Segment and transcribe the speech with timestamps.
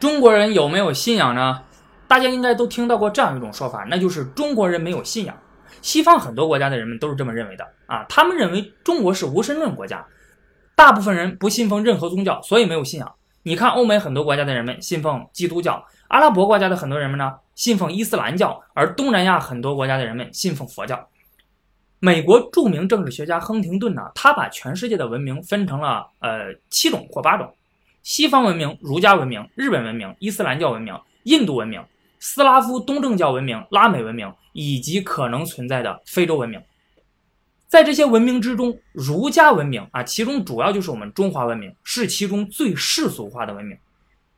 [0.00, 1.62] 中国人有没有信仰呢？
[2.08, 5.36] 大家应该都听到过这样一种说法，那就是中国人没有信仰。
[5.82, 10.02] 西方很多国家的人们都是这么认为的啊，他们认为中国是无神论国家，
[10.74, 13.14] 大部分人不信奉任何宗教，所以没有信仰。
[13.42, 21.08] 你看欧美很多国家的人们信奉基督教，阿拉伯国家的很多人们呢信奉伊斯兰教，而东南亚很多国家的人们信奉佛教。
[21.98, 27.54] 美国著名政治学家亨廷顿呢，他把全世界的文明分成了呃七种或八种：
[28.02, 31.84] 西方文明、儒家文明、日本文明、伊斯兰教文明、印度文明、
[32.18, 36.60] 斯拉夫东正教文明、拉美文明以及可能存在的非洲文明。
[37.66, 43.78] 在这些文明之中，儒家文明啊，其中主要就是我们中华文明，是其中最世俗化的文明，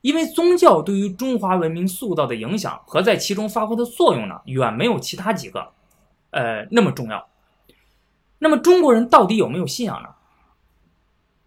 [0.03, 5.73] 因为宗教对于中华文明塑造的影响和在其中发挥的作用呢，远没有其他几个，
[6.31, 7.27] 呃那么重要。
[8.39, 10.11] 那么中国人到底有没有信仰呢？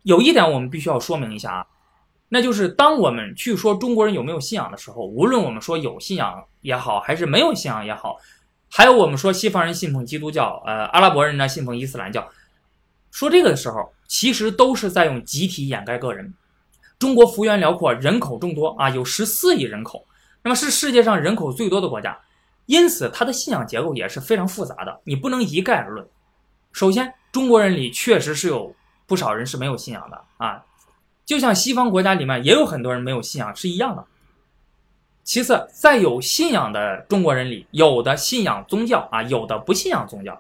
[0.02, 1.68] 有一点我们必须要说明一下啊，
[2.36, 8.18] 那就是当我们去说中国人有没有信仰的时候，无论我们说有信仰也好，还是没有信仰也好，
[8.70, 12.27] 还有我们说西方人信奉基督教，呃，阿拉伯人呢信奉伊斯兰教，
[13.10, 16.34] 说这个的时候，其实都是在用集体掩盖个人。
[17.00, 20.05] 中国幅员辽阔，人口众多啊，有十四亿人口，
[20.44, 22.20] 那么是世界上人口最多的国家，
[22.66, 26.05] 因此它的信仰结构也是非常复杂的，你不能一概而论。
[26.74, 28.76] 首先，中国人里确实是有
[29.08, 30.62] 不少人是没有信仰的啊，
[31.26, 34.05] 就像西方国家里面也有很多人没有信仰是一样的。
[35.23, 40.40] 其次，在有信仰的中国人里，有的信仰宗教啊，有的不信仰宗教，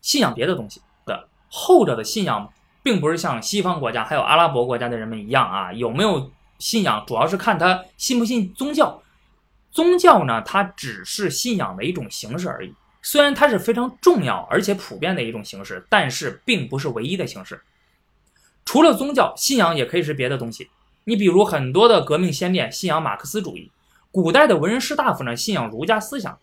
[0.00, 1.28] 信仰别的东西的。
[1.48, 2.52] 后者的信仰，
[2.82, 9.00] 并不是像西方国家还有阿拉伯国家的人们一样啊，有没有信仰主要是看他信不信宗教。
[9.70, 12.74] 宗教呢，它只是信仰的一种形式而已。
[13.02, 17.62] 虽然它是非常重要而且普遍的一种形式，但是并不是唯一的形式。
[18.68, 20.68] 除了宗教，信仰也可以是别的东西。
[21.04, 23.72] 你比如很多的革命先烈信仰马克思主义，
[24.12, 26.38] 古代的文人士大夫呢信仰儒家思想。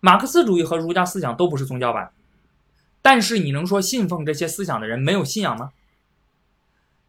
[0.00, 2.10] 马克思主义和儒家思想都不是宗教吧？
[3.00, 5.70] 但是你能说信奉这些思想的人没有信仰吗？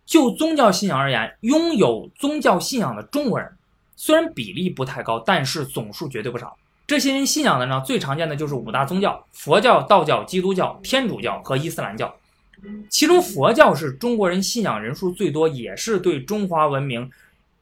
[0.06, 3.52] 就宗教信仰而言，拥有宗教信仰的中国人
[3.96, 6.56] 虽然比例不太高，但是总数绝对不少。
[6.86, 12.16] 这些人信仰的呢，最常见的就是五大宗教：佛教、道教、基督教、天主教和伊斯兰教。
[12.90, 17.10] 其中佛教是中国人信仰人数最多，也是对中华文明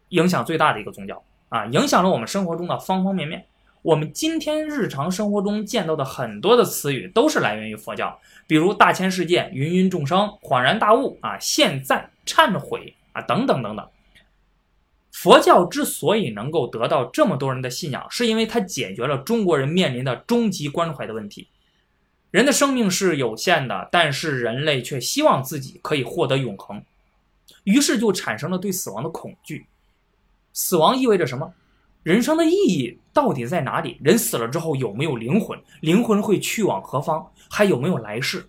[0.10, 3.46] 影响最大的一个宗教啊，影响了我们生活中的方方面面。
[3.82, 13.88] 我们今天日常生活中见到的很多的词语都是来源于佛教，比如大千世界、芸芸众生、恍然大悟啊、现在、忏悔啊等等等等。
[15.14, 21.48] 佛教之所以能够得到这么多人的信仰，是因为它解决了中国人面临的终极关怀的问题。
[22.32, 26.84] 人的生命是有限的，但是人类却希望自己可以获得永恒，
[27.64, 29.66] 于是就产生了对死亡的恐惧。
[30.54, 31.54] 死亡意味着什么？
[32.04, 33.98] 人生的意义到底在哪里？
[34.02, 35.60] 人死了之后有没有灵魂？
[35.82, 37.32] 灵魂会去往何方？
[37.50, 38.48] 还有没有来世？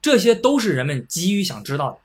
[0.00, 1.98] 这些都是人们急于想知道的。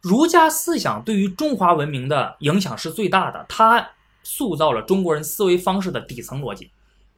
[0.00, 3.92] 儒家思想对于中华文明的影响是最大的，它
[4.22, 6.70] 塑造了中国人思维方式的底层逻辑。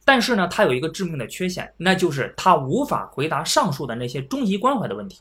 [0.07, 5.19] 但是呢，它有一个致命的缺陷，那就是它无法回答上述的那些终极关怀的问题。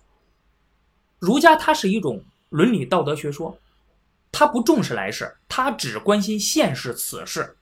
[1.18, 3.58] 儒家它是一种伦理道德学说，
[4.30, 7.56] 它不重视来世，它只关心现世此事。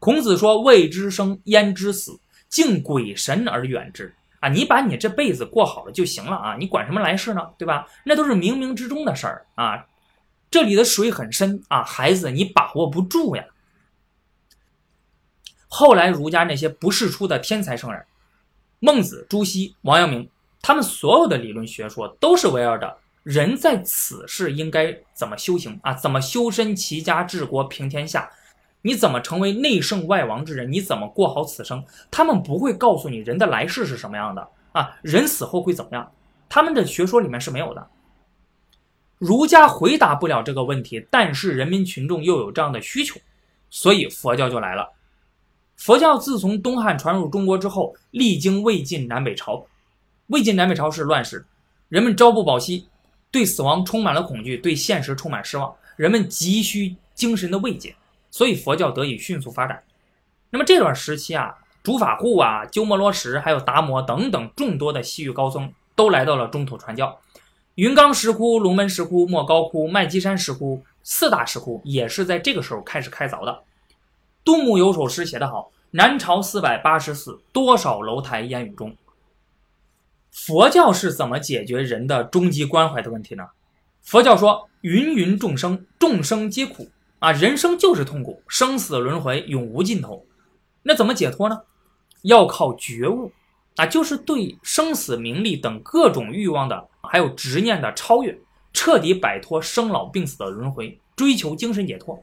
[0.00, 2.18] 孔子说：“未知生，焉知死？
[2.48, 6.56] 敬鬼神而远之。”啊，你把你这辈子过好了就行了啊！
[6.58, 7.50] 你管什么来世呢？
[7.56, 7.86] 对吧？
[8.04, 9.86] 那都是冥冥之中的事儿啊！
[10.50, 13.44] 这里的水很深啊，孩子，你把握不住呀。
[15.76, 18.00] 后来儒家那些不世出的天才圣人，
[18.78, 20.30] 孟子、朱熹、王阳明，
[20.62, 28.30] 他们所有的理论学说都是围绕着人在此世应该怎么修行啊，怎么修身齐家治国平天下。
[28.82, 30.70] 你怎么成为内圣外王之人？
[30.70, 31.84] 你怎么过好此生？
[32.08, 36.12] 他们不会告诉你人的来世是什么样的啊，人死后会怎么样？
[36.48, 37.84] 他们的学说里面是没有的。
[39.18, 43.18] 儒家回答不了这个问题，但是人民群众又有这样的需求，
[43.70, 44.92] 所以佛教就来了。
[45.76, 49.66] 佛教自从东汉传入中国之后，历经魏晋南北朝，
[50.28, 51.44] 魏晋南北朝是乱世，
[51.88, 52.86] 人们朝不保夕，
[53.30, 57.94] 对死亡充满了恐惧，对现实充满失望，人们急需精神的慰藉。
[58.30, 59.82] 所以佛教得以迅速发展。
[60.50, 67.20] 那么这段时期啊，竺法护啊、鸠摩罗什，还有达摩等等众多的西域高僧都来到了中土传教。
[67.74, 73.62] 云冈石窟、龙门石窟、莫高窟、麦积山石窟四大石窟也是在这个时候开始开凿的。
[74.44, 78.94] 杜牧有首诗写得好：“南朝四百八十寺，多少楼台烟雨中。”
[80.30, 83.44] 佛教是怎么解决人的终极关怀的问题呢？
[84.02, 86.88] 佛教说：“芸芸众生，众生皆苦。”
[87.20, 90.26] 啊，人生就是痛苦，生死轮回永无尽头。
[90.82, 91.62] 那怎么解脱呢？
[92.20, 93.32] 要靠觉悟
[93.76, 98.38] 啊，就是对生死、名利等各种欲望的还有执念的超越，
[98.74, 102.22] 彻底摆脱生老病死的轮回，追求精神解脱。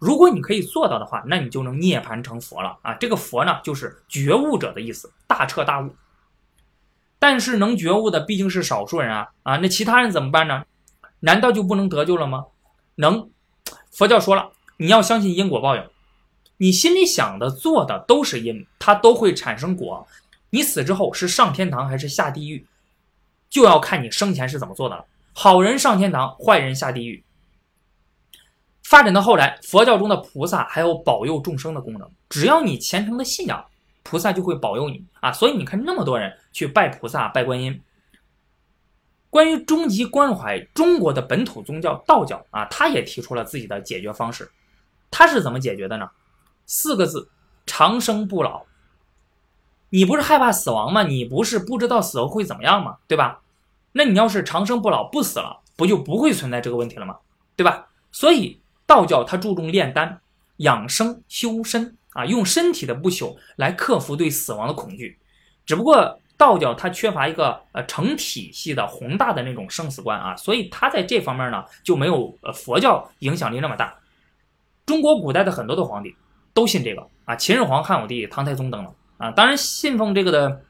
[0.00, 2.94] 如果你可以做到的话，那你就能涅槃成佛了啊！
[2.94, 5.94] 这个佛呢，就是觉悟者的意思，大彻大悟。
[7.18, 9.58] 但是能觉悟的毕竟是少数人啊啊！
[9.58, 10.64] 那其他人怎么办呢？
[11.20, 12.46] 难道就不能得救了吗？
[12.94, 13.28] 能。
[13.90, 15.84] 佛教说了，你要相信因果报应，
[16.56, 20.08] 你心里想的、做的都是因，它都会产生果。
[20.48, 22.66] 你死之后是上天堂还是下地狱，
[23.50, 25.04] 就要看你生前是怎么做的了。
[25.34, 27.22] 好人上天堂，坏人下地狱。
[28.90, 32.10] 发展到后来，佛教中的菩萨还有保佑众生的功能。
[32.28, 33.64] 只要你虔诚的信仰，
[34.02, 35.30] 菩萨就会保佑你啊！
[35.30, 37.80] 所以你看，那么多人去拜菩萨、拜观音。
[39.30, 44.50] 关于终极关怀，中国的本土宗教道教啊，他也提出了自己的解决方式。
[45.08, 46.10] 他是怎么解决的呢？
[46.66, 47.30] 四个字：
[47.66, 48.64] 长生不老。
[49.90, 51.04] 你不是害怕死亡吗？
[51.04, 52.96] 你不是不知道死后会怎么样吗？
[53.06, 53.42] 对吧？
[53.92, 57.18] 那你要是长生不老，不死了，不就不会存在这个问题了吗？
[57.54, 57.86] 对吧？
[58.10, 58.59] 所以。
[58.90, 60.20] 道教它注重炼丹、
[60.56, 65.16] 养生、修身啊，用身体的不朽来克服对死亡的恐惧。
[65.64, 73.94] 只不过道教它缺乏一个呃成体系的宏大的那种生死观啊，所以它在这方面呢就没有呃佛教影响力那么大。
[74.84, 76.12] 中国古代的很多的皇帝
[76.52, 80.60] 都信这个啊，秦始皇、汉武帝、唐太宗等等啊，当然信奉这个的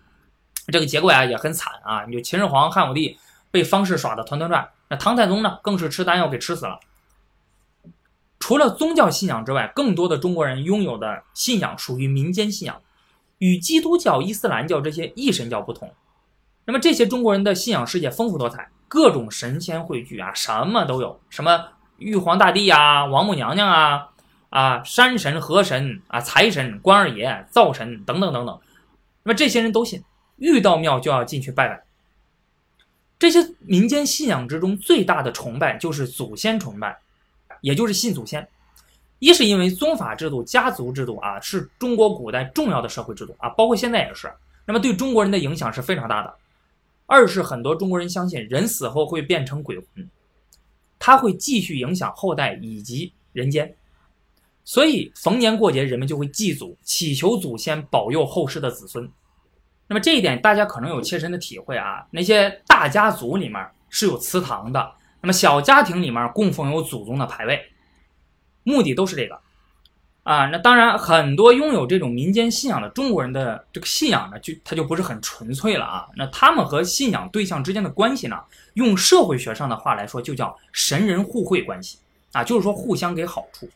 [0.66, 3.16] 这个结果呀也很惨啊，你就秦始皇、汉武帝
[3.50, 6.78] 被方士耍的团团转，那唐太宗呢更是吃丹药给吃死了。
[8.50, 12.82] 除了宗教信仰之外，更多的中国人拥有的信仰属于民间信仰，
[13.38, 15.94] 与基督教、伊斯兰教这些异神教不同。
[16.64, 21.64] 那么这些中国人的信仰世界丰富多彩，各种神仙汇聚啊，什么都有，什么
[21.98, 24.08] 玉皇大帝啊、王母娘娘啊、
[24.48, 28.58] 啊山神、河神啊、财神、关二爷、灶神等等等等。
[29.22, 30.02] 那么这些人都信，
[30.38, 31.84] 遇到庙就要进去拜拜。
[33.16, 36.98] 这些民间信仰之中最大的崇拜就是祖先崇拜。
[37.60, 38.46] 也就是信祖先，
[39.18, 44.32] 一是因为宗法制度、家族制度啊，是中国古代重要的社会制度啊，包括现在也是。
[44.66, 46.34] 那么对中国人的影响是非常大的。
[47.06, 50.08] 二是很多中国人相信人死后会变成鬼魂，
[50.98, 53.74] 他会继续影响后代以及人间，
[54.64, 59.10] 所以逢年过节人们就会祭祖，祈求祖先保佑后世的子孙。
[59.88, 64.92] 那么这一点大家可能有切身的体会啊，那些大家族里面是有祠堂的。
[65.22, 67.70] 那么小家庭里面供奉有祖宗的牌位，
[68.62, 69.38] 目的都是这个，
[70.22, 76.08] 啊，那当然很多拥有这种民间信仰的中国人的这个信仰呢，就他就不是很纯粹了啊。
[76.16, 78.38] 那他们和信仰对象之间的关系呢，
[78.74, 81.98] 用社会学上的话来说，就叫神人互惠关系
[82.32, 83.68] 啊，就是说互相给好处。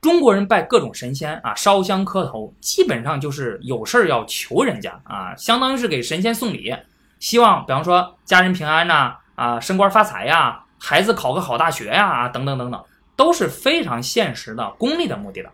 [0.00, 6.74] 中国人拜各种神仙啊，烧香磕头，基本上就是有事儿要求人家啊，相当于是给神仙送礼，
[7.18, 9.18] 希望比方说家人平安呐。
[9.34, 12.84] 啊升官发财呀，孩子考个好大学呀，等等等等，
[13.16, 15.50] 都是非常现实的、功利的目的的。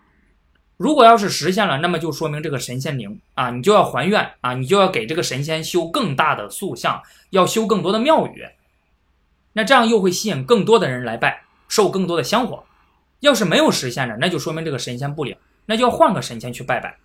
[0.76, 8.46] 如果要是实现了，那么就说明这个神仙灵啊，你就要还愿啊，你就要给这个神仙修更大的塑像，要修更多的庙宇。
[9.52, 12.64] 那这样又会吸引更多的人来拜，受更多的香火。
[13.18, 15.36] 要是没有实现的，那就说明这个神仙不灵，
[15.66, 16.96] 那就要换个神仙去拜拜。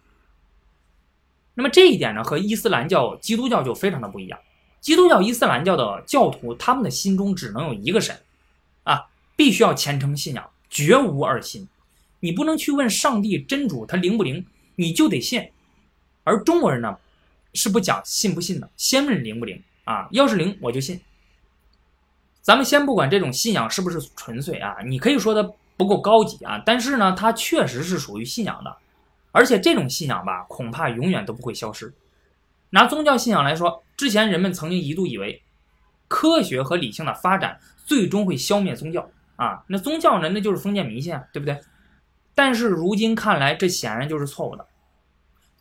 [1.53, 4.39] 那么这一点呢，和伊斯兰教、基督教就非常的不一样。
[4.85, 8.15] 基督教、伊斯兰教的教徒，他们的心中只能有一个神，
[8.83, 11.67] 啊，必须要虔诚信仰，绝无二心。
[12.19, 15.49] 你不能去问上帝真主他灵不灵，你就得信。
[16.23, 16.95] 而中国人呢，
[17.55, 20.07] 是不讲信不信的，先问灵不灵啊。
[20.11, 21.01] 要是灵，我就信。
[22.43, 28.77] 咱们先不管这种信仰是不是纯粹啊，你可以说它不够高级啊，但是呢，它确实是属于信仰的，
[29.31, 31.91] 而且这种信仰吧，恐怕永远都不会消失。
[32.75, 35.41] 拿宗教信仰来说，之前人们曾经一度以为，
[36.09, 41.57] 科学和理性的发展最终会消灭宗教啊，那宗教呢，那就是封建迷信啊，对不对？
[42.35, 44.67] 但是如今看来，这显然就是错误的。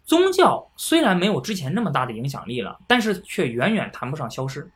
[0.05, 4.69] 宗教虽然没有之前那么大的影响力了，但是却远远谈不上消失。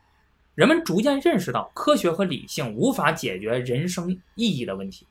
[0.55, 5.09] 人们逐渐认识到，科学和理性无法解决人生意义的问题、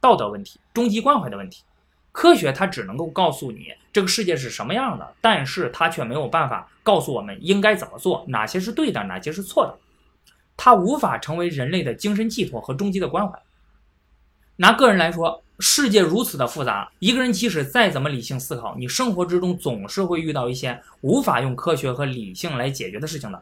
[0.00, 1.62] 道德问题、终极关怀的问题。
[2.18, 9.78] 科学它只能够告诉你这个世界是什么样的，但是它却没有办法告诉我们应该怎么做，哪些是对的，哪些是错的。
[10.56, 13.40] 它无法成为人类的精神寄托和终极的关怀。
[14.56, 23.40] 拿个人来说，世界如此的复杂，一个人即使再怎么理性思考，你生活之中总是会遇到一些无法用科学和理性来解决的事情的。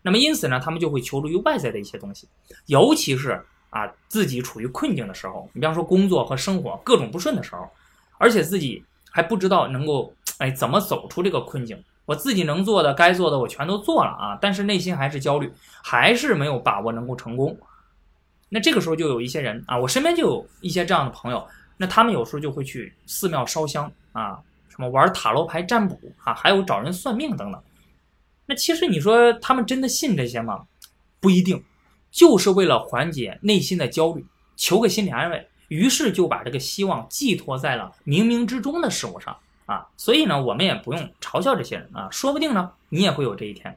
[0.00, 2.26] 那么因此呢，他们就会求助于外在的一些东西，
[2.64, 3.44] 尤其是。
[3.68, 7.68] 啊，自己处于困境的时候，你比方说工作和生活各种不顺的时候，
[8.18, 11.82] 而且自己还不知道能够哎怎么走出这个困境。
[12.06, 15.50] 我自己能做的、该做的我全都做了啊，但是内心还是焦虑，
[15.82, 17.56] 还是没有把握能够成功。
[18.50, 21.46] 那这个时候就有一些人啊，我身边就有一些这样的朋友，
[21.78, 27.62] 那他们有时候就会去寺庙烧香啊，什么玩塔罗牌占卜啊，还有找人算命等等。
[28.44, 30.66] 那其实你说他们真的信这些吗？
[31.20, 31.64] 不一定，
[32.10, 39.88] 就是为了缓解内心的焦虑，求个心理安慰，于是就把这个希望寄托在了冥冥之中的事物上啊。
[39.96, 43.76] 所以呢，我们也不用嘲笑这些人啊，说不定呢，你也会有这一天。